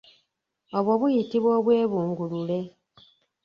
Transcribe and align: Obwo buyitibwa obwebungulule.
Obwo 0.77 0.91
buyitibwa 1.01 1.51
obwebungulule. 1.59 2.59